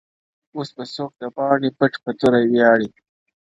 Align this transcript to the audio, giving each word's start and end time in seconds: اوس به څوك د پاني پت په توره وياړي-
اوس 0.55 0.69
به 0.75 0.83
څوك 0.93 1.11
د 1.21 1.23
پاني 1.35 1.69
پت 1.77 1.93
په 2.03 2.11
توره 2.19 2.39
وياړي- 2.51 2.91